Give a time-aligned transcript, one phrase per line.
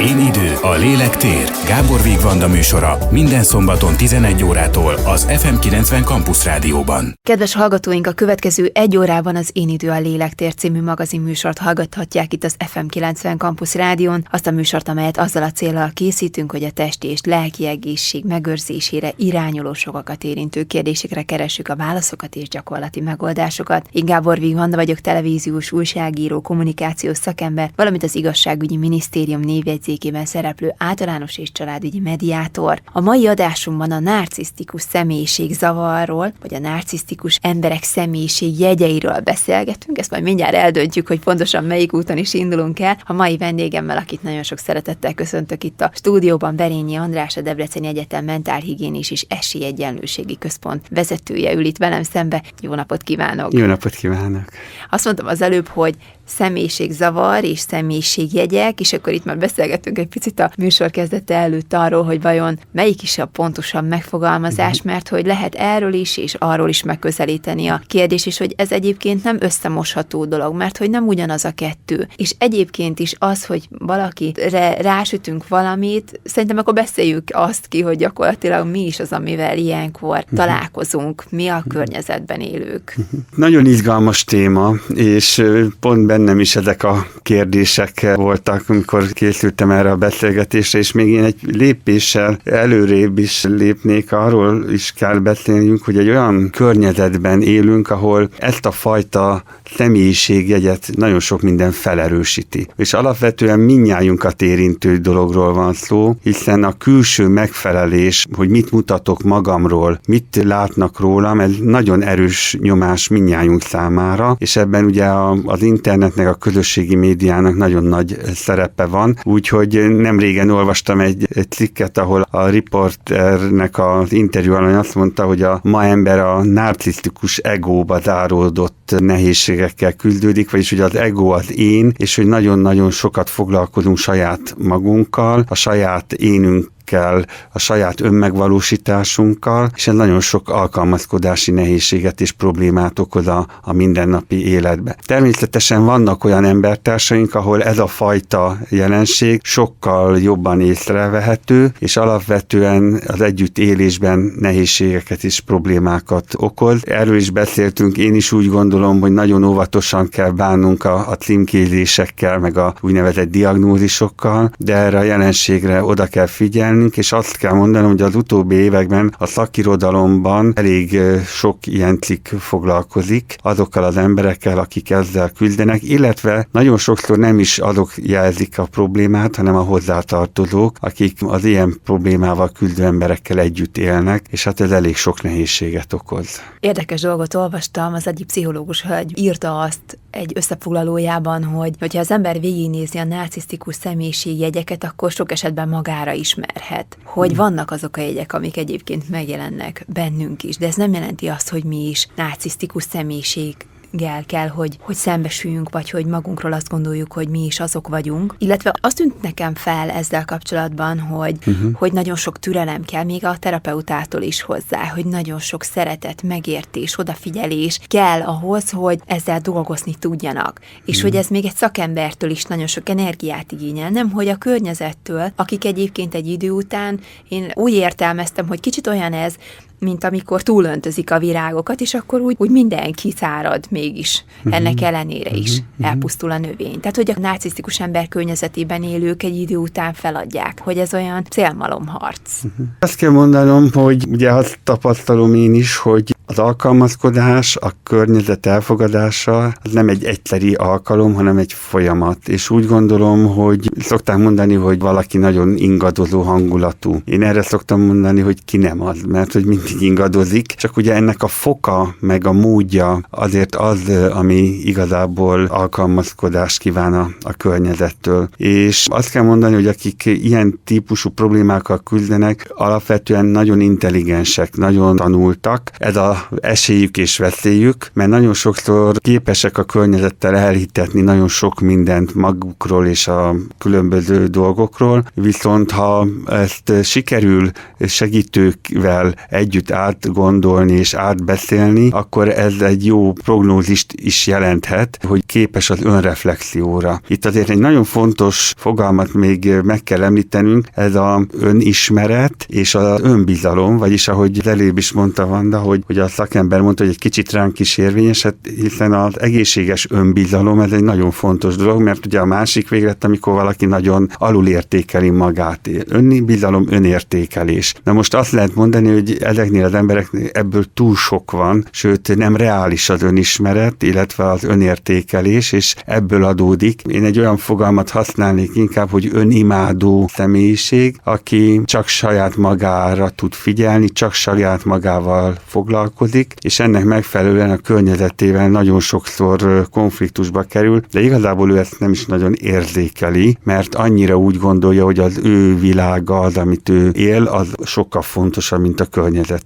[0.00, 1.50] Én idő, a lélek tér.
[1.66, 7.14] Gábor Vigvanda műsora minden szombaton 11 órától az FM90 Campus Rádióban.
[7.22, 11.58] Kedves hallgatóink, a következő egy órában az Én idő, a lélek tér című magazin műsort
[11.58, 16.64] hallgathatják itt az FM90 Campus Rádión, azt a műsort, amelyet azzal a célral készítünk, hogy
[16.64, 23.00] a testi és lelki egészség megőrzésére irányuló sokakat érintő kérdésekre keressük a válaszokat és gyakorlati
[23.00, 23.88] megoldásokat.
[23.92, 30.74] Én Gábor Vigvanda vagyok, televíziós újságíró, kommunikációs szakember, valamint az igazságügyi minisztérium névjegy jegyzékében szereplő
[30.78, 32.80] általános és családügyi mediátor.
[32.92, 39.98] A mai adásunkban a narcisztikus személyiség zavarról, vagy a narcisztikus emberek személyiség jegyeiről beszélgetünk.
[39.98, 42.98] Ezt majd mindjárt eldöntjük, hogy pontosan melyik úton is indulunk el.
[43.04, 47.86] A mai vendégemmel, akit nagyon sok szeretettel köszöntök itt a stúdióban, Berényi András, a Debreceni
[47.86, 52.42] Egyetem Mentálhigiénis és Esélyegyenlőségi Központ vezetője ül itt velem szembe.
[52.60, 53.52] Jó napot kívánok!
[53.52, 54.44] Jó napot kívánok!
[54.90, 55.94] Azt mondtam az előbb, hogy
[56.28, 62.04] személyiségzavar és személyiségjegyek, és akkor itt már beszélgetünk egy picit a műsor kezdete előtt arról,
[62.04, 64.88] hogy vajon melyik is a pontosabb megfogalmazás, mhm.
[64.88, 69.24] mert hogy lehet erről is és arról is megközelíteni a kérdés, és hogy ez egyébként
[69.24, 72.08] nem összemosható dolog, mert hogy nem ugyanaz a kettő.
[72.16, 78.66] És egyébként is az, hogy valakire rásütünk valamit, szerintem akkor beszéljük azt ki, hogy gyakorlatilag
[78.66, 80.36] mi is az, amivel ilyenkor mhm.
[80.36, 81.68] találkozunk, mi a mhm.
[81.68, 82.96] környezetben élők.
[83.36, 85.42] Nagyon izgalmas téma, és
[85.80, 91.24] pont bennem is ezek a kérdések voltak, amikor készültem erre a beszélgetésre, és még én
[91.24, 98.28] egy lépéssel előrébb is lépnék, arról is kell beszélnünk, hogy egy olyan környezetben élünk, ahol
[98.38, 99.42] ezt a fajta
[99.76, 102.68] személyiségjegyet nagyon sok minden felerősíti.
[102.76, 110.00] És alapvetően minnyájunkat érintő dologról van szó, hiszen a külső megfelelés, hogy mit mutatok magamról,
[110.06, 115.06] mit látnak rólam, ez nagyon erős nyomás minnyájunk számára, és ebben ugye
[115.44, 121.26] az internet internetnek, a közösségi médiának nagyon nagy szerepe van, úgyhogy nem régen olvastam egy,
[121.34, 126.44] egy cikket, ahol a riporternek az interjú alany azt mondta, hogy a ma ember a
[126.44, 133.30] narcisztikus egóba záródott nehézségekkel küzdődik, vagyis hogy az ego az én, és hogy nagyon-nagyon sokat
[133.30, 141.50] foglalkozunk saját magunkkal, a saját énünk kell a saját önmegvalósításunkkal, és ez nagyon sok alkalmazkodási
[141.50, 144.96] nehézséget és problémát okoz a, a mindennapi életbe.
[145.06, 153.20] Természetesen vannak olyan embertársaink, ahol ez a fajta jelenség sokkal jobban észrevehető, és alapvetően az
[153.20, 156.80] együttélésben nehézségeket és problémákat okoz.
[156.84, 162.38] Erről is beszéltünk, én is úgy gondolom, hogy nagyon óvatosan kell bánnunk a, a címkézésekkel,
[162.38, 167.52] meg a úgynevezett diagnózisokkal, de erre a jelenségre oda kell figyelni, bennünk, és azt kell
[167.52, 174.58] mondanom, hogy az utóbbi években a szakirodalomban elég sok ilyen cikk foglalkozik azokkal az emberekkel,
[174.58, 180.76] akik ezzel küzdenek, illetve nagyon sokszor nem is azok jelzik a problémát, hanem a hozzátartozók,
[180.80, 186.40] akik az ilyen problémával küzdő emberekkel együtt élnek, és hát ez elég sok nehézséget okoz.
[186.60, 192.40] Érdekes dolgot olvastam, az egyik pszichológus hogy írta azt egy összefoglalójában, hogy hogyha az ember
[192.40, 198.32] végignézi a narcisztikus személyiségjegyeket, akkor sok esetben magára ismer lehet, hogy vannak azok a jegyek,
[198.32, 203.54] amik egyébként megjelennek bennünk is, de ez nem jelenti azt, hogy mi is narcisztikus személyiség
[203.90, 208.34] gel kell, hogy, hogy szembesüljünk, vagy hogy magunkról azt gondoljuk, hogy mi is azok vagyunk.
[208.38, 211.72] Illetve azt tűnt nekem fel ezzel kapcsolatban, hogy, uh-huh.
[211.74, 216.98] hogy nagyon sok türelem kell, még a terapeutától is hozzá, hogy nagyon sok szeretet, megértés,
[216.98, 220.60] odafigyelés kell ahhoz, hogy ezzel dolgozni tudjanak.
[220.84, 221.10] És uh-huh.
[221.10, 225.64] hogy ez még egy szakembertől is nagyon sok energiát igényel, nem hogy a környezettől, akik
[225.64, 229.34] egyébként egy idő után, én úgy értelmeztem, hogy kicsit olyan ez,
[229.78, 234.54] mint amikor túlöntözik a virágokat, és akkor úgy, úgy minden kiszárad mégis, uh-huh.
[234.54, 235.86] ennek ellenére is uh-huh.
[235.86, 236.80] elpusztul a növény.
[236.80, 242.32] Tehát, hogy a narcisztikus ember környezetében élők egy idő után feladják, hogy ez olyan célmalomharc.
[242.42, 242.66] Uh-huh.
[242.80, 249.44] Azt kell mondanom, hogy ugye azt tapasztalom én is, hogy az alkalmazkodás, a környezet elfogadása
[249.62, 252.28] az nem egy egyszeri alkalom, hanem egy folyamat.
[252.28, 257.00] És úgy gondolom, hogy szokták mondani, hogy valaki nagyon ingadozó hangulatú.
[257.04, 261.22] Én erre szoktam mondani, hogy ki nem az, mert hogy mindig ingadozik, csak ugye ennek
[261.22, 263.80] a foka, meg a módja azért az,
[264.10, 268.28] ami igazából alkalmazkodást kíván a, a környezettől.
[268.36, 275.70] És azt kell mondani, hogy akik ilyen típusú problémákkal küzdenek, alapvetően nagyon intelligensek, nagyon tanultak.
[275.78, 282.14] Ez a esélyük és veszélyük, mert nagyon sokszor képesek a környezettel elhitetni nagyon sok mindent
[282.14, 287.50] magukról és a különböző dolgokról, viszont ha ezt sikerül
[287.86, 295.70] segítőkvel együtt együtt átgondolni és átbeszélni, akkor ez egy jó prognózist is jelenthet, hogy képes
[295.70, 297.00] az önreflexióra.
[297.08, 303.00] Itt azért egy nagyon fontos fogalmat még meg kell említenünk, ez a önismeret és az
[303.02, 307.32] önbizalom, vagyis ahogy előbb is mondta Vanda, hogy, hogy a szakember mondta, hogy egy kicsit
[307.32, 312.20] ránk is érvényes, hát hiszen az egészséges önbizalom, ez egy nagyon fontos dolog, mert ugye
[312.20, 315.68] a másik véglet, amikor valaki nagyon alulértékeli magát.
[315.88, 317.74] Önbizalom, önértékelés.
[317.84, 319.16] Na most azt lehet mondani, hogy
[319.48, 325.52] ezeknél az embereknél ebből túl sok van, sőt nem reális az önismeret, illetve az önértékelés,
[325.52, 326.82] és ebből adódik.
[326.82, 333.88] Én egy olyan fogalmat használnék inkább, hogy önimádó személyiség, aki csak saját magára tud figyelni,
[333.88, 341.50] csak saját magával foglalkozik, és ennek megfelelően a környezetével nagyon sokszor konfliktusba kerül, de igazából
[341.50, 346.36] ő ezt nem is nagyon érzékeli, mert annyira úgy gondolja, hogy az ő világa, az,
[346.36, 348.86] amit ő él, az sokkal fontosabb, mint a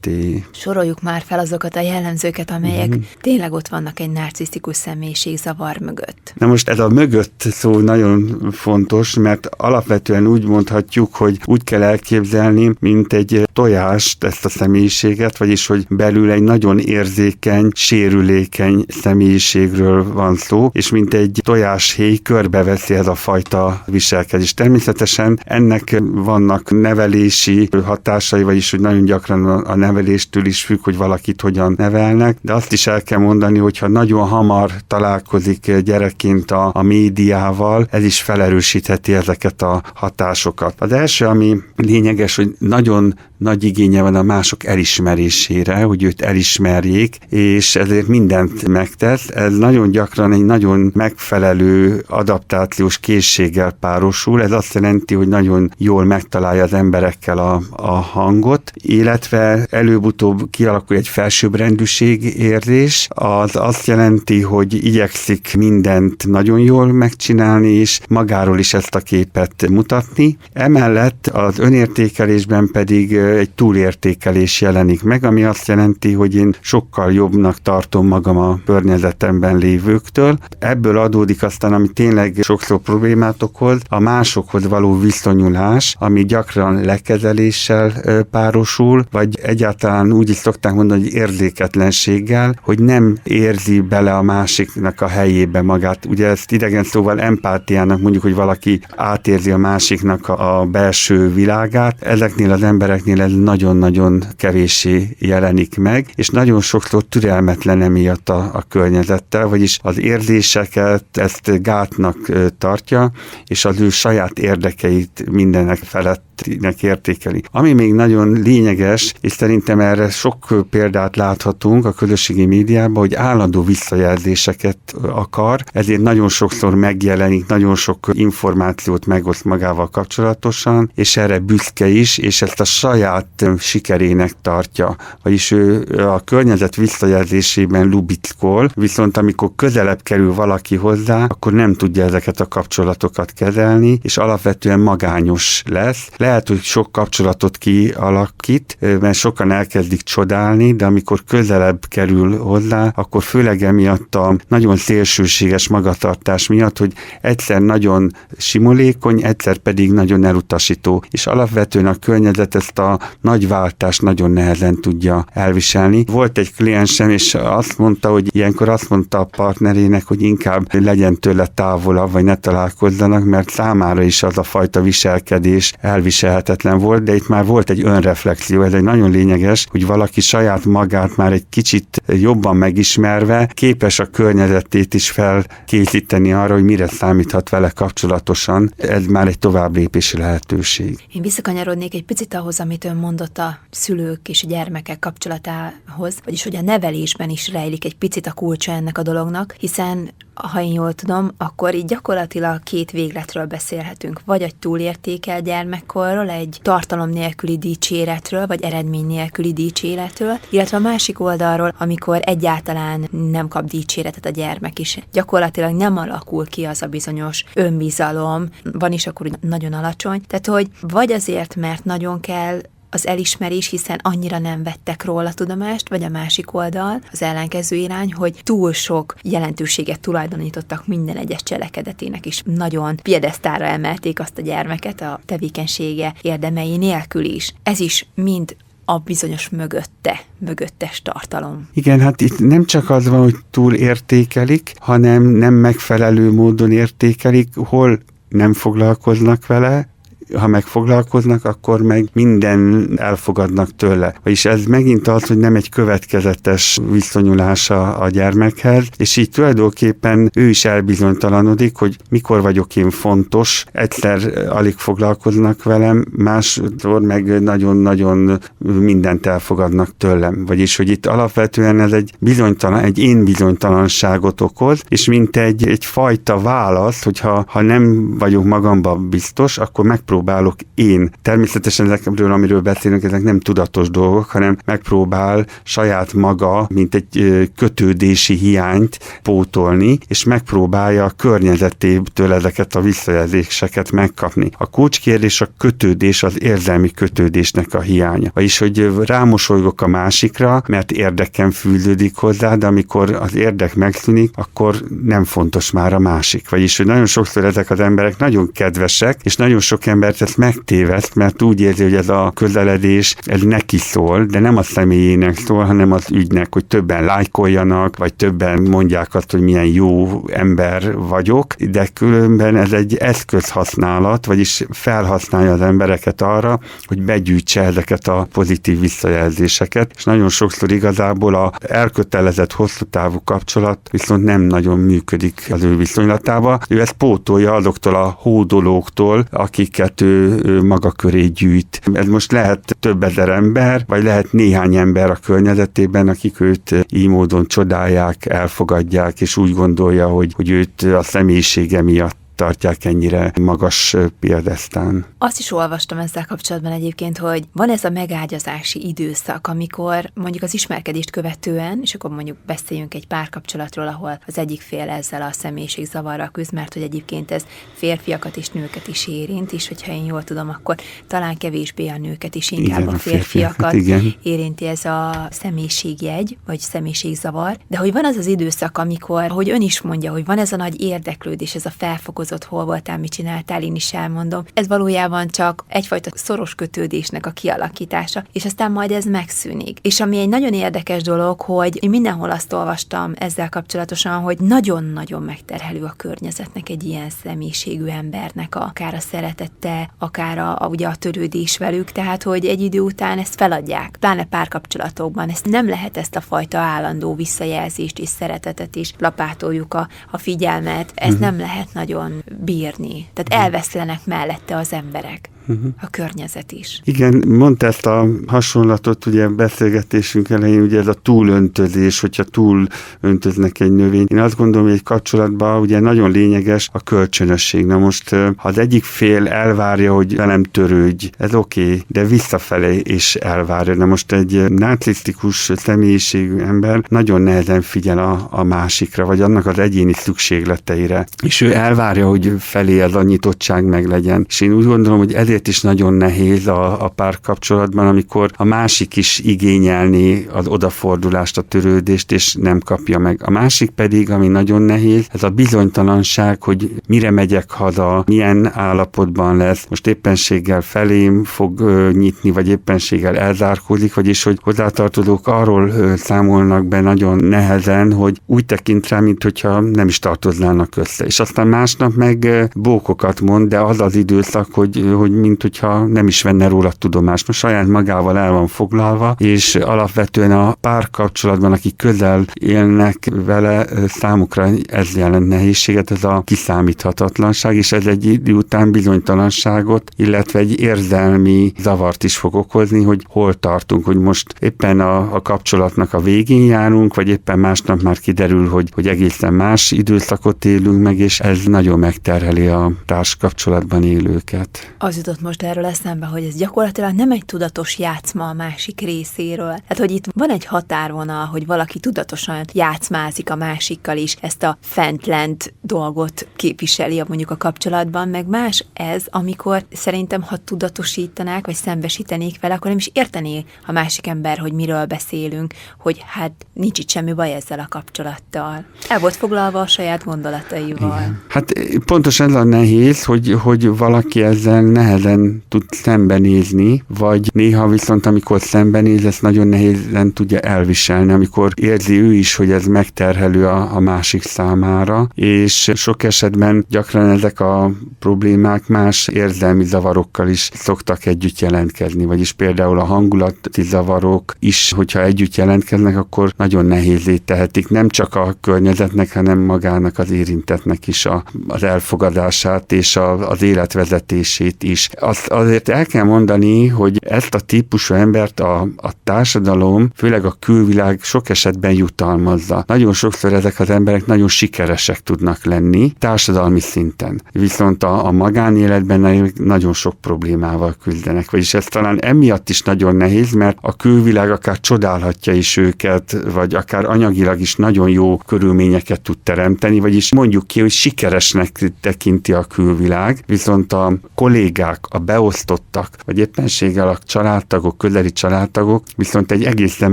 [0.01, 0.45] környezeté.
[0.51, 3.01] Soroljuk már fel azokat a jellemzőket, amelyek mm-hmm.
[3.21, 6.33] tényleg ott vannak egy narcisztikus személyiség zavar mögött.
[6.39, 11.83] Na most ez a mögött szó nagyon fontos, mert alapvetően úgy mondhatjuk, hogy úgy kell
[11.83, 20.13] elképzelni, mint egy tojást ezt a személyiséget, vagyis hogy belül egy nagyon érzékeny, sérülékeny személyiségről
[20.13, 24.55] van szó, és mint egy tojáshéj körbeveszi ez a fajta viselkedés.
[24.55, 31.41] Természetesen ennek vannak nevelési hatásai, vagyis hogy nagyon gyakran a neveléstől is függ, hogy valakit
[31.41, 36.83] hogyan nevelnek, de azt is el kell mondani, hogyha nagyon hamar találkozik gyerekként a, a
[36.83, 40.75] médiával, ez is felerősítheti ezeket a hatásokat.
[40.79, 47.19] Az első, ami lényeges, hogy nagyon nagy igénye van a mások elismerésére, hogy őt elismerjék,
[47.29, 49.29] és ezért mindent megtesz.
[49.29, 54.43] Ez nagyon gyakran egy nagyon megfelelő adaptációs készséggel párosul.
[54.43, 60.97] Ez azt jelenti, hogy nagyon jól megtalálja az emberekkel a, a hangot, illetve előbb-utóbb kialakul
[60.97, 63.09] egy felsőbbrendűség érzés.
[63.11, 69.69] Az azt jelenti, hogy igyekszik mindent nagyon jól megcsinálni, és magáról is ezt a képet
[69.69, 70.37] mutatni.
[70.53, 77.63] Emellett az önértékelésben pedig egy túlértékelés jelenik meg, ami azt jelenti, hogy én sokkal jobbnak
[77.63, 80.39] tartom magam a környezetemben lévőktől.
[80.59, 87.93] Ebből adódik aztán, ami tényleg sokszor problémát okoz, a másokhoz való viszonyulás, ami gyakran lekezeléssel
[88.31, 95.01] párosul, vagy egyáltalán úgy is szokták mondani, hogy érzéketlenséggel, hogy nem érzi bele a másiknak
[95.01, 96.07] a helyébe magát.
[96.07, 102.03] Ugye ezt idegen szóval empátiának mondjuk, hogy valaki átérzi a másiknak a belső világát.
[102.03, 108.65] Ezeknél az embereknél ez nagyon-nagyon kevéssé jelenik meg, és nagyon sokszor türelmetlen emiatt a, a
[108.69, 112.17] környezettel, vagyis az érzéseket ezt gátnak
[112.59, 113.11] tartja,
[113.47, 116.32] és az ő saját érdekeit mindenek felett
[116.81, 117.43] értékeli.
[117.51, 123.63] Ami még nagyon lényeges, és szerintem erre sok példát láthatunk a közösségi médiában, hogy állandó
[123.63, 131.89] visszajelzéseket akar, ezért nagyon sokszor megjelenik, nagyon sok információt megoszt magával kapcsolatosan, és erre büszke
[131.89, 133.27] is, és ezt a saját
[133.59, 134.97] sikerének tartja.
[135.23, 142.05] Vagyis ő a környezet visszajelzésében lubickol, viszont amikor közelebb kerül valaki hozzá, akkor nem tudja
[142.05, 146.11] ezeket a kapcsolatokat kezelni, és alapvetően magányos lesz.
[146.33, 153.23] Lehet, hogy sok kapcsolatot kialakít, mert sokan elkezdik csodálni, de amikor közelebb kerül hozzá, akkor
[153.23, 161.05] főleg emiatt a nagyon szélsőséges magatartás miatt, hogy egyszer nagyon simulékony, egyszer pedig nagyon elutasító.
[161.11, 166.05] És alapvetően a környezet ezt a nagy váltást nagyon nehezen tudja elviselni.
[166.07, 171.21] Volt egy kliensem, és azt mondta, hogy ilyenkor azt mondta a partnerének, hogy inkább legyen
[171.21, 175.73] tőle távolabb, vagy ne találkozzanak, mert számára is az a fajta viselkedés
[176.13, 180.65] elviselhetetlen volt, de itt már volt egy önreflexió, ez egy nagyon lényeges, hogy valaki saját
[180.65, 187.49] magát már egy kicsit jobban megismerve képes a környezetét is felkészíteni arra, hogy mire számíthat
[187.49, 188.73] vele kapcsolatosan.
[188.77, 190.99] Ez már egy tovább lépési lehetőség.
[191.13, 196.43] Én visszakanyarodnék egy picit ahhoz, amit ön mondott a szülők és a gyermekek kapcsolatához, vagyis
[196.43, 200.11] hogy a nevelésben is rejlik egy picit a kulcsa ennek a dolognak, hiszen
[200.49, 204.21] ha én jól tudom, akkor így gyakorlatilag két végletről beszélhetünk.
[204.25, 211.21] Vagy egy túlértékel gyermekkorról, egy tartalom nélküli dicséretről, vagy eredmény nélküli dicséretről, illetve a másik
[211.21, 214.99] oldalról, amikor egyáltalán nem kap dicséretet a gyermek is.
[215.13, 220.23] Gyakorlatilag nem alakul ki az a bizonyos önbizalom, van is akkor nagyon alacsony.
[220.27, 222.61] Tehát, hogy vagy azért, mert nagyon kell
[222.95, 228.13] az elismerés, hiszen annyira nem vettek róla tudomást, vagy a másik oldal, az ellenkező irány,
[228.13, 232.43] hogy túl sok jelentőséget tulajdonítottak minden egyes cselekedetének is.
[232.45, 237.55] Nagyon piedesztára emelték azt a gyermeket a tevékenysége érdemei nélkül is.
[237.63, 241.69] Ez is mind a bizonyos mögötte, mögöttes tartalom.
[241.75, 247.55] Igen, hát itt nem csak az van, hogy túl értékelik, hanem nem megfelelő módon értékelik,
[247.55, 249.92] hol nem foglalkoznak vele,
[250.39, 254.15] ha megfoglalkoznak, akkor meg minden elfogadnak tőle.
[254.23, 260.49] Vagyis ez megint az, hogy nem egy következetes viszonyulása a gyermekhez, és így tulajdonképpen ő
[260.49, 269.27] is elbizonytalanodik, hogy mikor vagyok én fontos, egyszer alig foglalkoznak velem, másodszor meg nagyon-nagyon mindent
[269.27, 270.45] elfogadnak tőlem.
[270.47, 275.85] Vagyis, hogy itt alapvetően ez egy bizonytalan, egy én bizonytalanságot okoz, és mint egy, egy
[275.85, 282.61] fajta válasz, hogyha ha nem vagyok magamban biztos, akkor megpróbálom megpróbálok én, természetesen ezekről, amiről
[282.61, 290.25] beszélünk, ezek nem tudatos dolgok, hanem megpróbál saját maga, mint egy kötődési hiányt pótolni, és
[290.25, 294.51] megpróbálja a környezetétől ezeket a visszajelzéseket megkapni.
[294.59, 298.31] A kulcskérdés a kötődés, az érzelmi kötődésnek a hiánya.
[298.35, 304.77] Vagyis, hogy rámosolygok a másikra, mert érdekem fűződik hozzá, de amikor az érdek megszűnik, akkor
[305.05, 306.49] nem fontos már a másik.
[306.49, 310.37] Vagyis, hogy nagyon sokszor ezek az emberek nagyon kedvesek, és nagyon sok ember mert ezt
[310.37, 315.37] megtéveszt, mert úgy érzi, hogy ez a közeledés, ez neki szól, de nem a személyének
[315.37, 320.97] szól, hanem az ügynek, hogy többen lájkoljanak, vagy többen mondják azt, hogy milyen jó ember
[320.97, 328.27] vagyok, de különben ez egy eszközhasználat, vagyis felhasználja az embereket arra, hogy begyűjtse ezeket a
[328.33, 335.49] pozitív visszajelzéseket, és nagyon sokszor igazából a elkötelezett hosszú távú kapcsolat viszont nem nagyon működik
[335.51, 336.59] az ő viszonylatába.
[336.69, 341.81] Ő ezt pótolja azoktól a hódolóktól, akiket ő maga köré gyűjt.
[341.93, 347.09] Ez most lehet több ezer ember, vagy lehet néhány ember a környezetében, akik őt így
[347.09, 353.97] módon csodálják, elfogadják, és úgy gondolja, hogy, hogy őt a személyisége miatt tartják ennyire magas
[354.21, 355.07] példesztán.
[355.19, 360.55] Azt is olvastam ezzel kapcsolatban egyébként, hogy van ez a megágyazási időszak, amikor mondjuk az
[360.55, 366.29] ismerkedést követően, és akkor mondjuk beszéljünk egy párkapcsolatról, ahol az egyik fél ezzel a személyiségzavarral
[366.29, 367.45] küzd, mert hogy egyébként ez
[367.75, 372.35] férfiakat és nőket is érint, és hogyha én jól tudom, akkor talán kevésbé a nőket
[372.35, 374.15] is, inkább igen, a férfiakat igen.
[374.23, 379.61] érinti ez a személyiségjegy, vagy személyiségzavar, de hogy van az az időszak, amikor, hogy ön
[379.63, 383.11] is mondja, hogy van ez a nagy érdeklődés, ez a felfokozott dolgozott, hol voltál, mit
[383.11, 384.45] csináltál, én is elmondom.
[384.55, 389.79] Ez valójában csak egyfajta szoros kötődésnek a kialakítása, és aztán majd ez megszűnik.
[389.83, 395.23] És ami egy nagyon érdekes dolog, hogy én mindenhol azt olvastam ezzel kapcsolatosan, hogy nagyon-nagyon
[395.23, 400.95] megterhelő a környezetnek egy ilyen személyiségű embernek, akár a szeretette, akár a, a, ugye a
[400.95, 405.29] törődés velük, tehát hogy egy idő után ezt feladják, pláne párkapcsolatokban.
[405.29, 410.93] Ezt nem lehet ezt a fajta állandó visszajelzést és szeretetet is lapátoljuk a, a figyelmet,
[410.95, 411.21] ezt uh-huh.
[411.21, 413.09] nem lehet nagyon bírni.
[413.13, 415.73] Tehát elveszlenek mellette az emberek uh-huh.
[415.81, 416.81] a környezet is.
[416.85, 422.67] Igen, mondta ezt a hasonlatot, ugye beszélgetésünk elején, ugye ez a túlöntözés, hogyha túl
[423.01, 424.07] öntöznek egy növény.
[424.09, 427.67] Én azt gondolom, hogy egy kapcsolatban ugye nagyon lényeges a kölcsönösség.
[427.67, 432.81] Na most, ha az egyik fél elvárja, hogy velem törődj, ez oké, okay, de visszafelé
[432.85, 433.75] is elvárja.
[433.75, 439.59] Na most egy narcisztikus személyiségű ember nagyon nehezen figyel a, a másikra, vagy annak az
[439.59, 441.07] egyéni szükségleteire.
[441.23, 444.25] És ő elvárja, hogy felé ez a nyitottság meg legyen.
[444.29, 448.45] És én úgy gondolom, hogy ez ezért is nagyon nehéz a, a párkapcsolatban, amikor a
[448.45, 453.21] másik is igényelni az odafordulást, a törődést, és nem kapja meg.
[453.25, 459.37] A másik pedig, ami nagyon nehéz, ez a bizonytalanság, hogy mire megyek haza, milyen állapotban
[459.37, 465.97] lesz, most éppenséggel felém fog ö, nyitni, vagy éppenséggel elzárkózik, vagyis hogy hozzátartozók arról ö,
[465.97, 471.05] számolnak be nagyon nehezen, hogy úgy tekint rá, mint hogyha nem is tartoznának össze.
[471.05, 476.07] És aztán másnap meg bókokat mond, de az az időszak, hogy, hogy mint hogyha nem
[476.07, 477.27] is venne róla tudomást.
[477.27, 484.49] Most saját magával el van foglalva, és alapvetően a párkapcsolatban, akik közel élnek vele, számukra
[484.67, 491.53] ez jelent nehézséget, ez a kiszámíthatatlanság, és ez egy idő után bizonytalanságot, illetve egy érzelmi
[491.59, 496.45] zavart is fog okozni, hogy hol tartunk, hogy most éppen a, a kapcsolatnak a végén
[496.45, 501.45] járunk, vagy éppen másnap már kiderül, hogy, hogy egészen más időszakot élünk meg, és ez
[501.45, 504.75] nagyon megterheli a társkapcsolatban élőket.
[504.79, 509.57] Az jutott most erről eszembe, hogy ez gyakorlatilag nem egy tudatos játszma a másik részéről.
[509.69, 514.59] Hát, hogy itt van egy határvonal, hogy valaki tudatosan játszmázik a másikkal is, ezt a
[514.61, 521.55] fentlent dolgot képviseli a mondjuk a kapcsolatban, meg más ez, amikor szerintem, ha tudatosítanák, vagy
[521.55, 526.79] szembesítenék vele, akkor nem is értené a másik ember, hogy miről beszélünk, hogy hát nincs
[526.79, 528.65] itt semmi baj ezzel a kapcsolattal.
[528.89, 530.99] El volt foglalva a saját gondolataival.
[530.99, 531.23] Igen.
[531.29, 531.53] Hát
[531.85, 538.07] pontosan ez a nehéz, hogy, hogy valaki ezzel nehez nehezen tud szembenézni, vagy néha viszont
[538.07, 543.77] amikor szembenéz, ezt nagyon nehézen tudja elviselni, amikor érzi ő is, hogy ez megterhelő a,
[543.77, 551.07] a másik számára, és sok esetben gyakran ezek a problémák más érzelmi zavarokkal is szoktak
[551.07, 557.69] együtt jelentkezni, vagyis például a hangulati zavarok is, hogyha együtt jelentkeznek, akkor nagyon nehézé tehetik
[557.69, 563.43] nem csak a környezetnek, hanem magának az érintetnek is a, az elfogadását és a, az
[563.43, 564.89] életvezetését is.
[565.01, 570.37] Azt azért el kell mondani, hogy ezt a típusú embert a, a társadalom, főleg a
[570.39, 572.65] külvilág sok esetben jutalmazza.
[572.67, 577.23] Nagyon sokszor ezek az emberek nagyon sikeresek tudnak lenni társadalmi szinten.
[577.33, 581.31] Viszont a, a magánéletben nagyon sok problémával küzdenek.
[581.31, 586.55] Vagyis ez talán emiatt is nagyon nehéz, mert a külvilág akár csodálhatja is őket, vagy
[586.55, 592.45] akár anyagilag is nagyon jó körülményeket tud teremteni, vagyis mondjuk ki, hogy sikeresnek tekinti a
[592.45, 599.93] külvilág, viszont a kollégák, a beosztottak, vagy éppenséggel a családtagok, közeli családtagok viszont egy egészen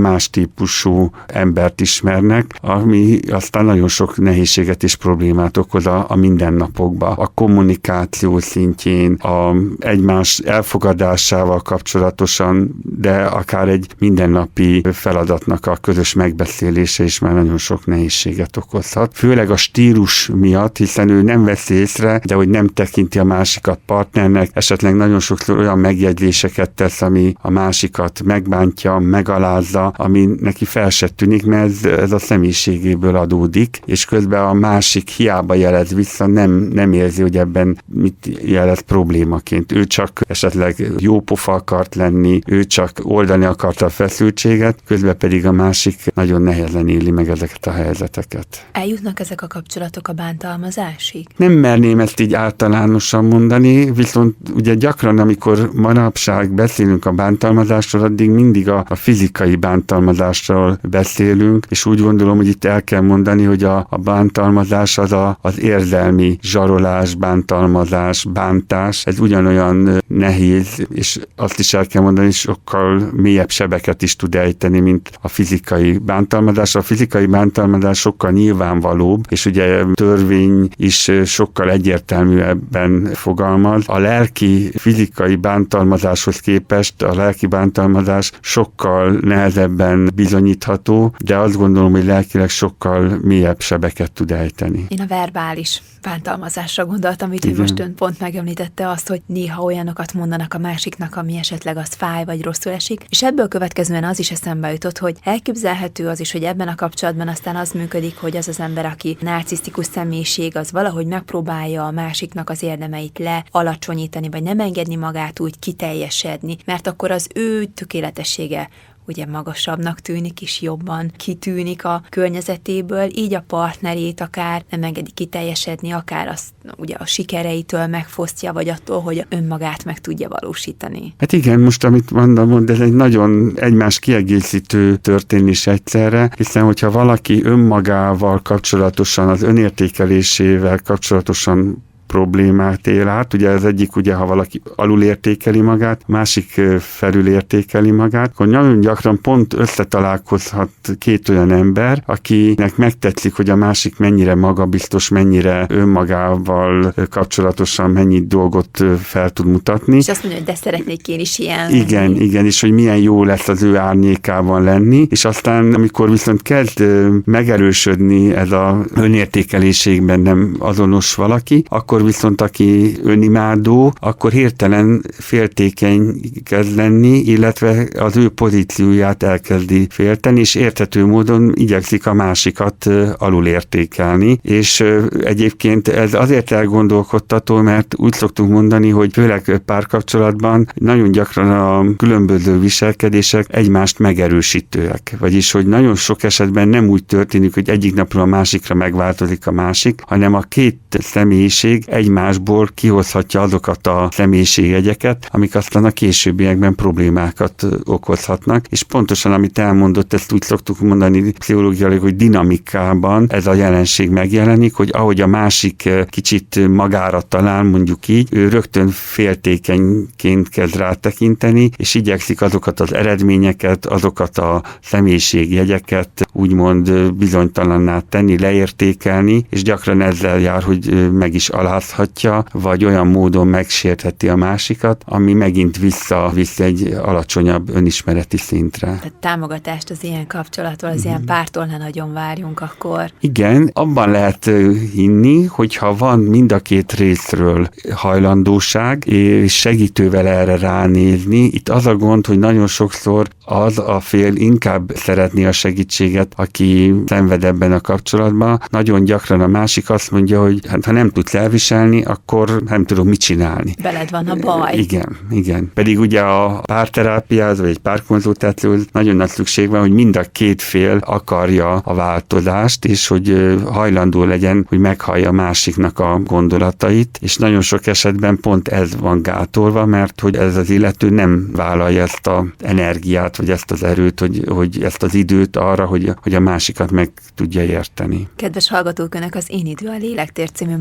[0.00, 7.08] más típusú embert ismernek, ami aztán nagyon sok nehézséget és problémát okoz a, a mindennapokba.
[7.08, 17.04] A kommunikáció szintjén, a egymás elfogadásával kapcsolatosan, de akár egy mindennapi feladatnak a közös megbeszélése
[17.04, 19.12] is már nagyon sok nehézséget okozhat.
[19.14, 23.78] Főleg a stílus miatt, hiszen ő nem veszi észre, de hogy nem tekinti a másikat
[23.86, 30.90] partnernek, esetleg nagyon sokszor olyan megjegyzéseket tesz, ami a másikat megbántja, megalázza, ami neki fel
[30.90, 36.26] se tűnik, mert ez, ez a személyiségéből adódik, és közben a másik hiába jelez vissza,
[36.26, 39.72] nem, nem érzi, hogy ebben mit jelez problémaként.
[39.72, 45.46] Ő csak esetleg jó pofa akart lenni, ő csak oldani akarta a feszültséget, közben pedig
[45.46, 48.68] a másik nagyon nehezen éli meg ezeket a helyzeteket.
[48.72, 51.26] Eljutnak ezek a kapcsolatok a bántalmazásig?
[51.36, 58.30] Nem merném ezt így általánosan mondani, viszont ugye gyakran, amikor manapság beszélünk a bántalmazásról, addig
[58.30, 63.64] mindig a, a fizikai bántalmazásról beszélünk, és úgy gondolom, hogy itt el kell mondani, hogy
[63.64, 71.58] a, a bántalmazás az a, az érzelmi zsarolás, bántalmazás, bántás, ez ugyanolyan nehéz, és azt
[71.58, 76.74] is el kell mondani, hogy sokkal mélyebb sebeket is tud ejteni, mint a fizikai bántalmazás.
[76.74, 83.82] A fizikai bántalmazás sokkal nyilvánvalóbb, és ugye törvény is sokkal egyértelműebben fogalmaz.
[83.86, 92.04] A lelki, fizikai bántalmazáshoz képest a lelki bántalmazás sokkal nehezebben bizonyítható, de azt gondolom, hogy
[92.04, 94.86] lelkileg sokkal mélyebb sebeket tud ejteni.
[94.88, 100.54] Én a verbális bántalmazásra gondoltam, hogy most ön pont megemlítette azt, hogy néha olyanokat mondanak
[100.54, 104.72] a másiknak, ami esetleg az fáj vagy rosszul esik, és ebből következően az is eszembe
[104.72, 108.60] jutott, hogy elképzelhető az is, hogy ebben a kapcsolatban aztán az működik, hogy az az
[108.60, 114.60] ember, aki narcisztikus személyiség, az valahogy megpróbálja a másiknak az érdemeit le alacsonyítani, vagy nem
[114.60, 118.68] engedni magát úgy kiteljesedni, mert akkor az ő tökéletessége
[119.10, 125.90] ugye magasabbnak tűnik és jobban kitűnik a környezetéből, így a partnerét akár nem engedi kiteljesedni,
[125.90, 131.14] akár azt ugye a sikereitől megfosztja, vagy attól, hogy önmagát meg tudja valósítani.
[131.18, 136.90] Hát igen, most amit mondom, de ez egy nagyon egymás kiegészítő történés egyszerre, hiszen hogyha
[136.90, 143.34] valaki önmagával kapcsolatosan, az önértékelésével kapcsolatosan problémát él át.
[143.34, 149.54] Ugye az egyik, ugye, ha valaki alulértékeli magát, másik felülértékeli magát, akkor nagyon gyakran pont
[149.54, 158.26] összetalálkozhat két olyan ember, akinek megtetszik, hogy a másik mennyire magabiztos, mennyire önmagával kapcsolatosan mennyi
[158.26, 159.96] dolgot fel tud mutatni.
[159.96, 161.70] És azt mondja, hogy de szeretnék én is ilyen.
[161.74, 166.42] Igen, igen, és hogy milyen jó lesz az ő árnyékában lenni, és aztán, amikor viszont
[166.42, 166.84] kezd
[167.24, 176.20] megerősödni ez a önértékeléségben nem azonos valaki, akkor akkor viszont aki önimádó, akkor hirtelen féltékeny
[176.44, 182.86] kezd lenni, illetve az ő pozícióját elkezdi félteni, és érthető módon igyekszik a másikat
[183.18, 184.84] alulértékelni, és
[185.20, 192.58] egyébként ez azért elgondolkodtató, mert úgy szoktunk mondani, hogy főleg párkapcsolatban nagyon gyakran a különböző
[192.58, 198.26] viselkedések egymást megerősítőek, vagyis hogy nagyon sok esetben nem úgy történik, hogy egyik napról a
[198.26, 205.84] másikra megváltozik a másik, hanem a két személyiség egymásból kihozhatja azokat a személyiségjegyeket, amik aztán
[205.84, 213.26] a későbbiekben problémákat okozhatnak, és pontosan amit elmondott, ezt úgy szoktuk mondani pszichológiailag, hogy dinamikában
[213.28, 218.88] ez a jelenség megjelenik, hogy ahogy a másik kicsit magára talál, mondjuk így, ő rögtön
[218.88, 229.46] féltékenyként kezd rátekinteni, és igyekszik azokat az eredményeket, azokat a személyiségjegyeket úgymond bizonytalanná tenni, leértékelni,
[229.50, 235.02] és gyakran ezzel jár, hogy meg is alá megalázhatja, vagy olyan módon megsértheti a másikat,
[235.06, 238.86] ami megint visszavisz egy alacsonyabb önismereti szintre.
[238.86, 241.08] Tehát támogatást az ilyen kapcsolatról, az mm-hmm.
[241.08, 243.10] ilyen pártól ne nagyon várjunk akkor.
[243.20, 244.50] Igen, abban lehet
[244.92, 251.44] hinni, hogyha van mind a két részről hajlandóság, és segítővel erre ránézni.
[251.44, 256.94] Itt az a gond, hogy nagyon sokszor az a fél inkább szeretné a segítséget, aki
[257.06, 258.60] szenved ebben a kapcsolatban.
[258.68, 261.59] Nagyon gyakran a másik azt mondja, hogy hát, ha nem tudsz elviselni,
[262.04, 263.74] akkor nem tudom mit csinálni.
[263.82, 264.76] Veled van a baj.
[264.76, 265.70] Igen, igen.
[265.74, 270.62] Pedig ugye a párterápiához, vagy egy párkonzultációhoz nagyon nagy szükség van, hogy mind a két
[270.62, 277.36] fél akarja a változást, és hogy hajlandó legyen, hogy meghallja a másiknak a gondolatait, és
[277.36, 282.26] nagyon sok esetben pont ez van gátolva, mert hogy ez az illető nem vállalja ezt
[282.26, 286.40] a energiát, vagy ezt az erőt, hogy, hogy ezt az időt arra, hogy, hogy a
[286.40, 288.28] másikat meg tudja érteni.
[288.36, 290.76] Kedves hallgatók, Önök az Én idő a Lélektér című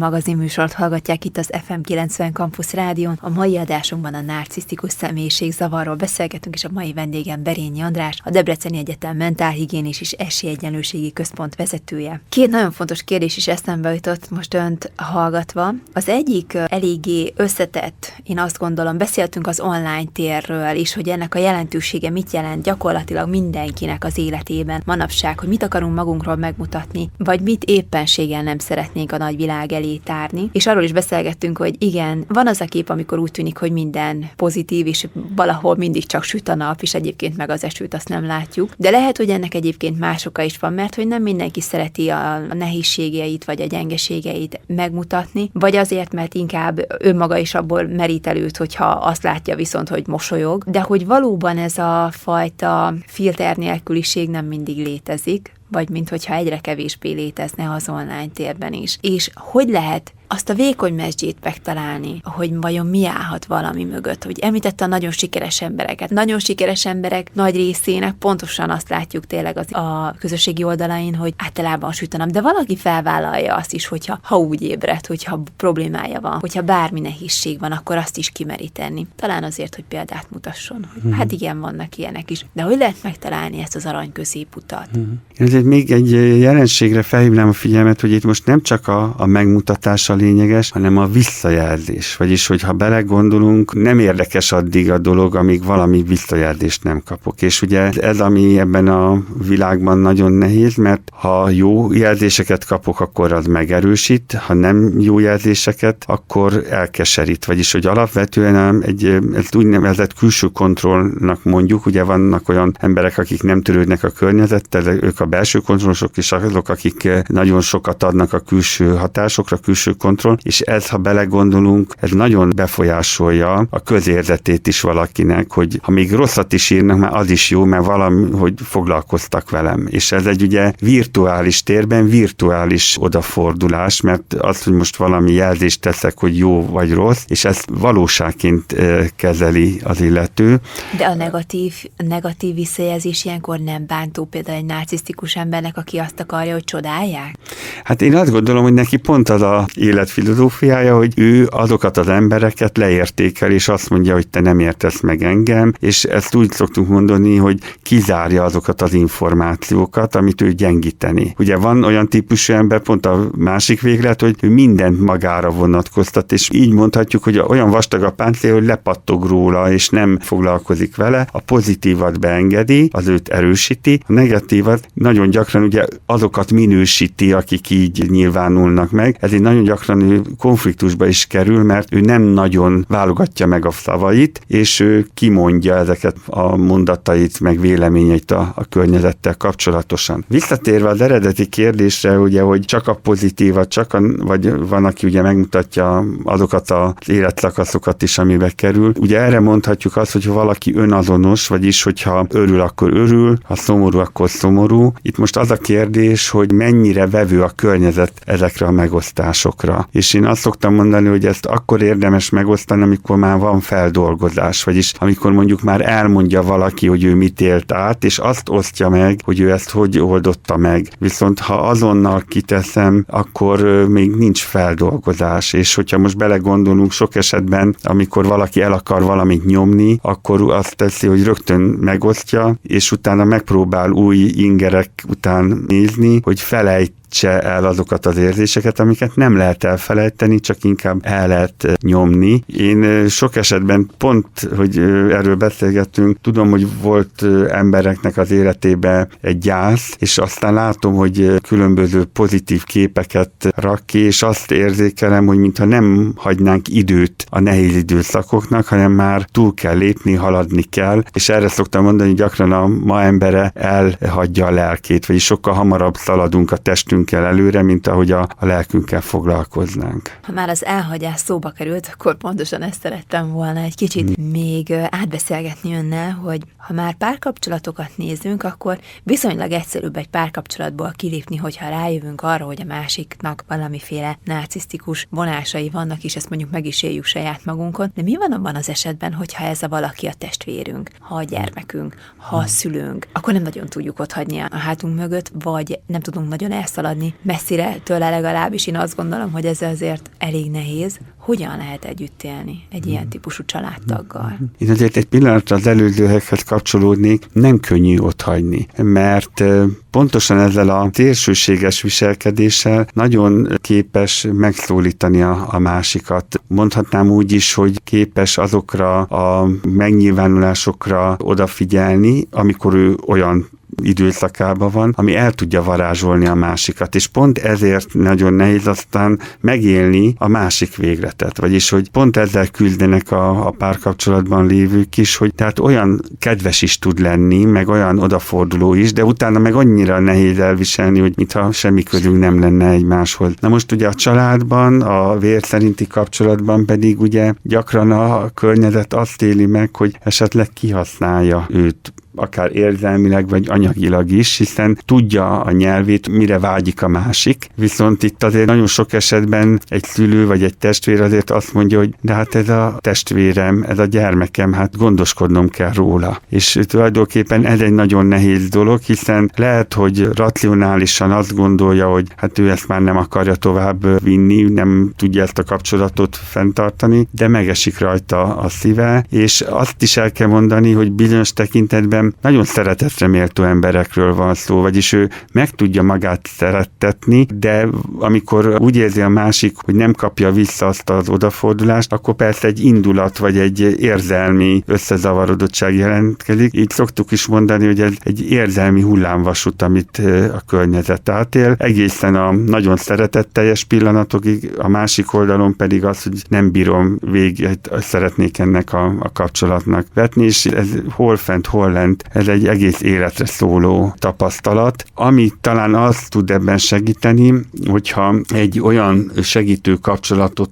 [0.69, 3.17] magazinműsort hallgatják itt az FM 90 Campus Rádión.
[3.21, 8.29] A mai adásunkban a narcisztikus személyiség zavarról beszélgetünk, és a mai vendégem Berényi András, a
[8.29, 12.21] Debreceni Egyetem mentálhigiénés és esélyegyenlőségi központ vezetője.
[12.29, 15.73] Két nagyon fontos kérdés is eszembe jutott most önt hallgatva.
[15.93, 21.39] Az egyik eléggé összetett, én azt gondolom, beszéltünk az online térről is, hogy ennek a
[21.39, 27.63] jelentősége mit jelent gyakorlatilag mindenkinek az életében manapság, hogy mit akarunk magunkról megmutatni, vagy mit
[27.63, 30.49] éppenséggel nem szeretnénk a nagy világ elé tárni.
[30.59, 34.29] És arról is beszélgettünk, hogy igen, van az a kép, amikor úgy tűnik, hogy minden
[34.35, 38.25] pozitív, és valahol mindig csak süt a nap, és egyébként meg az esőt azt nem
[38.25, 38.69] látjuk.
[38.77, 42.39] De lehet, hogy ennek egyébként más oka is van, mert hogy nem mindenki szereti a
[42.53, 48.85] nehézségeit vagy a gyengeségeit megmutatni, vagy azért, mert inkább önmaga is abból merít előtt, hogyha
[48.85, 54.77] azt látja viszont, hogy mosolyog, de hogy valóban ez a fajta filter nélküliség nem mindig
[54.85, 58.97] létezik, vagy minthogyha egyre kevésbé létezne az online térben is.
[59.01, 64.39] És hogy lehet azt a vékony mesdjét megtalálni, hogy vajon mi állhat valami mögött, hogy
[64.39, 66.09] említette a nagyon sikeres embereket.
[66.09, 71.91] Nagyon sikeres emberek nagy részének pontosan azt látjuk tényleg az, a közösségi oldalain, hogy általában
[71.91, 76.39] süt a nap, de valaki felvállalja azt is, hogyha ha úgy ébred, hogyha problémája van,
[76.39, 79.07] hogyha bármi nehézség van, akkor azt is kimeri tenni.
[79.15, 81.11] Talán azért, hogy példát mutasson, hogy hmm.
[81.11, 82.45] hát igen, vannak ilyenek is.
[82.53, 84.87] De hogy lehet megtalálni ezt az arany középutat?
[84.93, 85.21] Hmm.
[85.35, 90.18] Ezért még egy jelenségre felhívnám a figyelmet, hogy itt most nem csak a, a megmutatással
[90.19, 92.15] lényeges, hanem a visszajelzés.
[92.15, 97.41] Vagyis, hogyha belegondolunk, nem érdekes addig a dolog, amíg valami visszajelzést nem kapok.
[97.41, 103.31] És ugye ez, ami ebben a világban nagyon nehéz, mert ha jó jelzéseket kapok, akkor
[103.31, 107.45] az megerősít, ha nem jó jelzéseket, akkor elkeserít.
[107.45, 113.61] Vagyis, hogy alapvetően egy, ez úgynevezett külső kontrollnak mondjuk, ugye vannak olyan emberek, akik nem
[113.61, 118.95] törődnek a környezettel, ők a belső kontrollosok, és azok, akik nagyon sokat adnak a külső
[118.95, 125.79] hatásokra, külső kontroll, és ez, ha belegondolunk, ez nagyon befolyásolja a közérzetét is valakinek, hogy
[125.81, 129.87] ha még rosszat is írnak, már az is jó, mert valami, hogy foglalkoztak velem.
[129.89, 136.19] És ez egy ugye virtuális térben virtuális odafordulás, mert az, hogy most valami jelzést teszek,
[136.19, 138.75] hogy jó vagy rossz, és ezt valóságként
[139.15, 140.59] kezeli az illető.
[140.97, 146.53] De a negatív, negatív visszajelzés ilyenkor nem bántó például egy narcisztikus embernek, aki azt akarja,
[146.53, 147.35] hogy csodálják?
[147.83, 149.65] Hát én azt gondolom, hogy neki pont az a
[149.99, 155.23] életfilozófiája, hogy ő azokat az embereket leértékel, és azt mondja, hogy te nem értesz meg
[155.23, 161.33] engem, és ezt úgy szoktunk mondani, hogy kizárja azokat az információkat, amit ő gyengíteni.
[161.37, 166.49] Ugye van olyan típusú ember, pont a másik véglet, hogy ő mindent magára vonatkoztat, és
[166.53, 171.39] így mondhatjuk, hogy olyan vastag a páncél, hogy lepattog róla, és nem foglalkozik vele, a
[171.39, 178.91] pozitívat beengedi, az őt erősíti, a negatívat nagyon gyakran ugye azokat minősíti, akik így nyilvánulnak
[178.91, 183.71] meg, ezért nagyon gyakran ő konfliktusba is kerül, mert ő nem nagyon válogatja meg a
[183.71, 190.25] szavait, és ő kimondja ezeket a mondatait, meg véleményeit a, a környezettel kapcsolatosan.
[190.27, 195.21] Visszatérve az eredeti kérdésre, ugye, hogy csak a pozitívat, csak a, vagy van, aki ugye
[195.21, 198.91] megmutatja azokat az életszakaszokat is, amibe kerül.
[198.99, 204.29] Ugye erre mondhatjuk azt, hogy valaki önazonos, vagyis hogyha örül, akkor örül, ha szomorú, akkor
[204.29, 204.93] szomorú.
[205.01, 209.78] Itt most az a kérdés, hogy mennyire vevő a környezet ezekre a megosztásokra.
[209.91, 214.93] És én azt szoktam mondani, hogy ezt akkor érdemes megosztani, amikor már van feldolgozás, vagyis
[214.97, 219.39] amikor mondjuk már elmondja valaki, hogy ő mit élt át, és azt osztja meg, hogy
[219.39, 220.87] ő ezt hogy oldotta meg.
[220.99, 228.25] Viszont ha azonnal kiteszem, akkor még nincs feldolgozás, és hogyha most belegondolunk sok esetben, amikor
[228.25, 234.17] valaki el akar valamit nyomni, akkor azt teszi, hogy rögtön megosztja, és utána megpróbál új
[234.17, 240.63] ingerek után nézni, hogy felejt veszítse el azokat az érzéseket, amiket nem lehet elfelejteni, csak
[240.63, 242.43] inkább el lehet nyomni.
[242.47, 244.77] Én sok esetben pont, hogy
[245.09, 252.03] erről beszélgettünk, tudom, hogy volt embereknek az életébe egy gyász, és aztán látom, hogy különböző
[252.03, 258.67] pozitív képeket rak ki, és azt érzékelem, hogy mintha nem hagynánk időt a nehéz időszakoknak,
[258.67, 263.01] hanem már túl kell lépni, haladni kell, és erre szoktam mondani, hogy gyakran a ma
[263.01, 266.57] embere elhagyja a lelkét, vagyis sokkal hamarabb szaladunk a
[267.05, 270.17] testünkkel előre, mint ahogy a, a lelkünkkel foglalkoznánk.
[270.21, 274.25] Ha már az elhagyás szóba került, akkor pontosan ezt szerettem volna egy kicsit hmm.
[274.29, 281.69] még átbeszélgetni önnel, hogy ha már párkapcsolatokat nézünk, akkor viszonylag egyszerűbb egy párkapcsolatból kilépni, hogyha
[281.69, 287.05] rájövünk arra, hogy a másiknak valamiféle narcisztikus vonásai vannak, és ezt mondjuk meg is éljük
[287.05, 287.91] saját magunkon.
[287.95, 291.95] De mi van abban az esetben, hogyha ez a valaki a testvérünk, ha a gyermekünk,
[292.17, 296.29] ha a szülőnk, akkor nem nagyon tudjuk ott hagyni a hátunk mögött, vagy nem tudunk
[296.29, 296.88] nagyon elszaladni
[297.21, 298.67] messzire tőle legalábbis.
[298.67, 300.99] Én azt gondolom, hogy ez azért elég nehéz.
[301.17, 304.37] Hogyan lehet együtt élni egy ilyen típusú családtaggal?
[304.57, 309.43] Én azért egy pillanatra az előzőhekhez kapcsolódnék, nem könnyű ott hagyni, mert
[309.91, 316.41] pontosan ezzel a térsőséges viselkedéssel nagyon képes megszólítani a, a másikat.
[316.47, 323.49] Mondhatnám úgy is, hogy képes azokra a megnyilvánulásokra odafigyelni, amikor ő olyan
[323.81, 330.13] időszakában van, ami el tudja varázsolni a másikat, és pont ezért nagyon nehéz aztán megélni
[330.17, 335.59] a másik végletet, vagyis hogy pont ezzel küzdenek a, a párkapcsolatban lévők is, hogy tehát
[335.59, 340.99] olyan kedves is tud lenni, meg olyan odaforduló is, de utána meg annyira nehéz elviselni,
[340.99, 343.33] hogy mintha semmi közünk nem lenne egymáshoz.
[343.39, 349.21] Na most ugye a családban, a vér szerinti kapcsolatban pedig ugye gyakran a környezet azt
[349.21, 356.09] éli meg, hogy esetleg kihasználja őt akár érzelmileg vagy anyagilag is, hiszen tudja a nyelvét,
[356.09, 357.49] mire vágyik a másik.
[357.55, 361.93] Viszont itt azért nagyon sok esetben egy szülő vagy egy testvér azért azt mondja, hogy
[362.01, 366.21] de hát ez a testvérem, ez a gyermekem, hát gondoskodnom kell róla.
[366.29, 372.37] És tulajdonképpen ez egy nagyon nehéz dolog, hiszen lehet, hogy racionálisan azt gondolja, hogy hát
[372.39, 377.79] ő ezt már nem akarja tovább vinni, nem tudja ezt a kapcsolatot fenntartani, de megesik
[377.79, 383.43] rajta a szíve, és azt is el kell mondani, hogy bizonyos tekintetben nagyon szeretetre méltó
[383.43, 387.67] emberekről van szó, vagyis ő meg tudja magát szerettetni, de
[387.99, 392.63] amikor úgy érzi a másik, hogy nem kapja vissza azt az odafordulást, akkor persze egy
[392.63, 396.53] indulat vagy egy érzelmi összezavarodottság jelentkezik.
[396.53, 399.97] Így szoktuk is mondani, hogy ez egy érzelmi hullámvasút, amit
[400.33, 401.55] a környezet átél.
[401.57, 407.47] Egészen a nagyon szeretetteljes pillanatokig, a másik oldalon pedig az, hogy nem bírom végig,
[407.79, 412.81] szeretnék ennek a, a kapcsolatnak vetni, és ez hol fent, hol lent ez egy egész
[412.81, 417.33] életre szóló tapasztalat, ami talán azt tud ebben segíteni,
[417.67, 420.51] hogyha egy olyan segítő kapcsolatot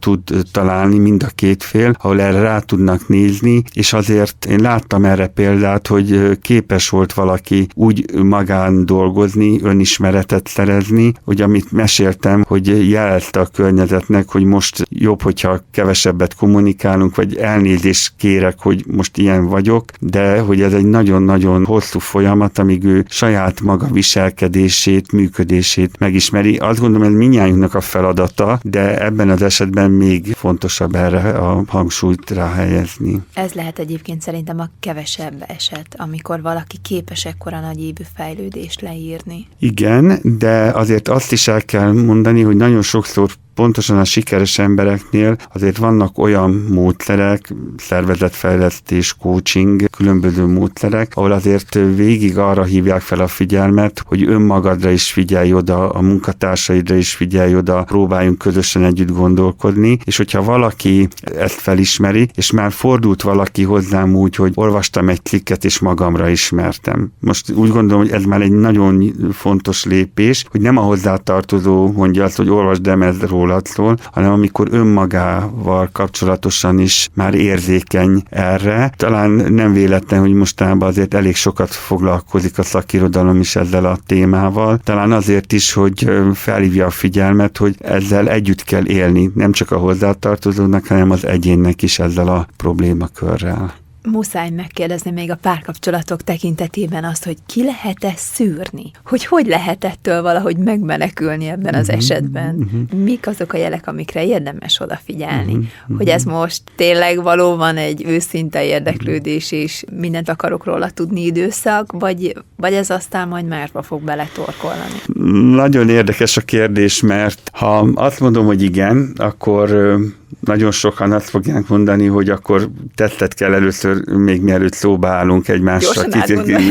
[0.00, 0.20] tud
[0.52, 5.26] találni mind a két fél, ahol erre rá tudnak nézni, és azért én láttam erre
[5.26, 13.40] példát, hogy képes volt valaki úgy magán dolgozni, önismeretet szerezni, hogy amit meséltem, hogy jelezte
[13.40, 19.84] a környezetnek, hogy most jobb, hogyha kevesebbet kommunikálunk, vagy elnézést kérek, hogy most ilyen vagyok,
[20.00, 26.56] de hogy ez egy nagyon-nagyon hosszú folyamat, amíg ő saját maga viselkedését, működését megismeri.
[26.56, 32.30] Azt gondolom, ez minnyájunknak a feladata, de ebben az esetben még fontosabb erre a hangsúlyt
[32.30, 33.20] ráhelyezni.
[33.34, 39.46] Ez lehet egyébként szerintem a kevesebb eset, amikor valaki képes ekkora nagy évű fejlődést leírni.
[39.58, 45.36] Igen, de azért azt is el kell mondani, hogy nagyon sokszor pontosan a sikeres embereknél
[45.52, 53.26] azért vannak olyan módszerek, szervezetfejlesztés, coaching, különböző módszerek, ahol azért végig arra hívják fel a
[53.26, 59.98] figyelmet, hogy önmagadra is figyelj oda, a munkatársaidra is figyelj oda, próbáljunk közösen együtt gondolkodni,
[60.04, 65.64] és hogyha valaki ezt felismeri, és már fordult valaki hozzám úgy, hogy olvastam egy cikket,
[65.64, 67.12] és magamra ismertem.
[67.20, 72.24] Most úgy gondolom, hogy ez már egy nagyon fontos lépés, hogy nem a hozzátartozó mondja
[72.24, 78.92] azt, hogy olvasd el ez róla, gyakorlatról, hanem amikor önmagával kapcsolatosan is már érzékeny erre.
[78.96, 84.78] Talán nem véletlen, hogy mostanában azért elég sokat foglalkozik a szakirodalom is ezzel a témával.
[84.84, 89.78] Talán azért is, hogy felhívja a figyelmet, hogy ezzel együtt kell élni, nem csak a
[89.78, 93.85] hozzátartozónak, hanem az egyénnek is ezzel a problémakörrel.
[94.06, 98.90] Muszáj megkérdezni még a párkapcsolatok tekintetében azt, hogy ki lehet-e szűrni?
[99.04, 102.54] Hogy hogy lehet ettől valahogy megmenekülni ebben az uh-huh, esetben?
[102.54, 103.02] Uh-huh.
[103.02, 105.54] Mik azok a jelek, amikre érdemes odafigyelni?
[105.54, 111.92] Uh-huh, hogy ez most tényleg valóban egy őszinte érdeklődés, és mindent akarok róla tudni időszak,
[111.92, 115.15] vagy, vagy ez aztán majd másba fog beletorkolni?
[115.32, 119.96] Nagyon érdekes a kérdés, mert ha azt mondom, hogy igen, akkor
[120.40, 126.04] nagyon sokan azt fogják mondani, hogy akkor tettet kell először, még mielőtt szóba állunk egymással.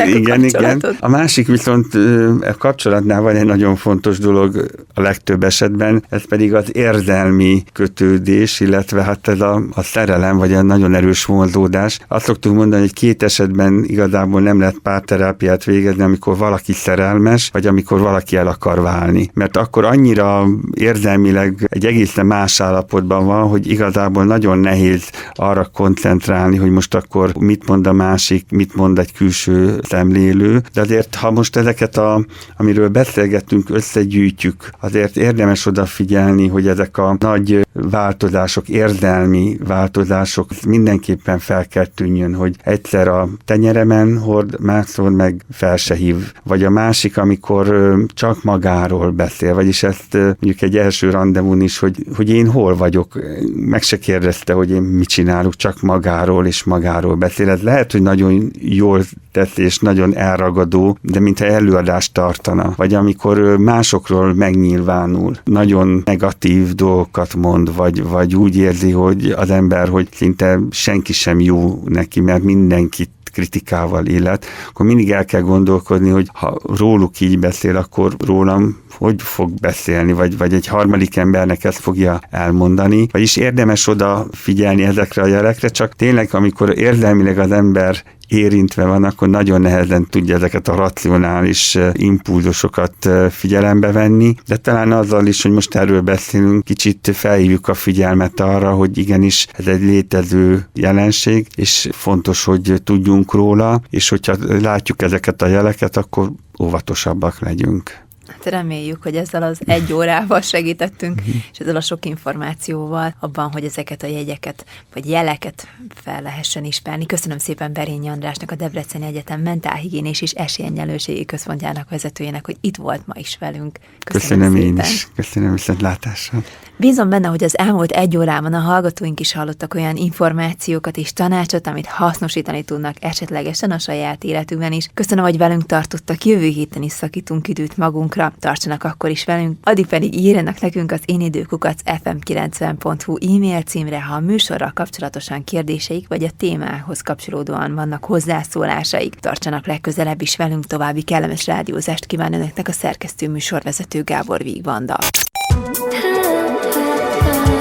[0.05, 0.83] Igen, igen.
[0.99, 1.93] A másik viszont
[2.41, 8.59] a kapcsolatnál van egy nagyon fontos dolog a legtöbb esetben, ez pedig az érzelmi kötődés,
[8.59, 11.99] illetve hát ez a, a szerelem, vagy a nagyon erős vonzódás.
[12.07, 17.67] Azt szoktuk mondani, hogy két esetben igazából nem lehet párterápiát végezni, amikor valaki szerelmes, vagy
[17.67, 19.29] amikor valaki el akar válni.
[19.34, 26.58] Mert akkor annyira érzelmileg egy egészen más állapotban van, hogy igazából nagyon nehéz arra koncentrálni,
[26.58, 30.62] hogy most akkor mit mond a másik, mit mond egy külső szemlélő.
[30.73, 32.25] De azért, ha most ezeket, a,
[32.58, 41.67] amiről beszélgettünk, összegyűjtjük, azért érdemes odafigyelni, hogy ezek a nagy változások, érzelmi változások mindenképpen fel
[41.67, 46.34] kell tűnjön, hogy egyszer a tenyeremen hord, másszor meg fel se hív.
[46.43, 52.06] Vagy a másik, amikor csak magáról beszél, vagyis ezt mondjuk egy első rendezvún is, hogy,
[52.15, 53.19] hogy én hol vagyok,
[53.56, 57.50] meg se kérdezte, hogy én mit csinálok, csak magáról és magáról beszél.
[57.50, 62.74] Ez lehet, hogy nagyon jól tesz és nagyon elragadó, de mintha előadást tartana.
[62.76, 69.88] Vagy amikor másokról megnyilvánul, nagyon negatív dolgokat mond, vagy, vagy úgy érzi, hogy az ember,
[69.88, 76.10] hogy szinte senki sem jó neki, mert mindenkit kritikával élet, akkor mindig el kell gondolkodni,
[76.10, 81.63] hogy ha róluk így beszél, akkor rólam hogy fog beszélni, vagy, vagy egy harmadik embernek
[81.63, 83.08] ezt fogja elmondani.
[83.12, 89.03] Vagyis érdemes oda figyelni ezekre a jelekre, csak tényleg, amikor érzelmileg az ember érintve van,
[89.03, 95.51] akkor nagyon nehezen tudja ezeket a racionális impulzusokat figyelembe venni, de talán azzal is, hogy
[95.51, 101.89] most erről beszélünk, kicsit felhívjuk a figyelmet arra, hogy igenis ez egy létező jelenség, és
[101.91, 108.04] fontos, hogy tudjunk róla, és hogyha látjuk ezeket a jeleket, akkor óvatosabbak legyünk.
[108.27, 111.29] Hát reméljük, hogy ezzel az egy órával segítettünk, mhm.
[111.51, 117.05] és ezzel a sok információval abban, hogy ezeket a jegyeket, vagy jeleket fel lehessen ismerni.
[117.05, 123.07] Köszönöm szépen Berényi Andrásnak, a Debreceni Egyetem Mentálhigiénés és Esélyegyenlőségi Központjának vezetőjének, hogy itt volt
[123.07, 123.79] ma is velünk.
[124.03, 125.07] Köszönöm, Köszönöm én is.
[125.15, 126.43] Köszönöm viszontlátásra.
[126.77, 131.67] Bízom benne, hogy az elmúlt egy órában a hallgatóink is hallottak olyan információkat és tanácsot,
[131.67, 134.89] amit hasznosítani tudnak esetlegesen a saját életükben is.
[134.93, 137.77] Köszönöm, hogy velünk tartottak, jövő héten is szakítunk időt
[138.15, 144.01] magunkra, tartsanak akkor is velünk, addig pedig írjanak nekünk az én időkukat fm90.hu e-mail címre,
[144.01, 149.15] ha a műsorral kapcsolatosan kérdéseik vagy a témához kapcsolódóan vannak hozzászólásaik.
[149.15, 154.97] Tartsanak legközelebb is velünk, további kellemes rádiózást kíván önöknek a szerkesztő műsorvezető Gábor Vígvanda.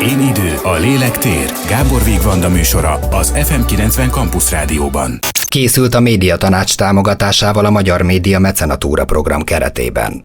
[0.01, 1.53] Én idő, a lélek tér.
[1.69, 5.19] Gábor Vigvanda műsora az FM90 Campus Rádióban.
[5.49, 10.23] Készült a médiatanács támogatásával a Magyar Média Mecenatúra program keretében.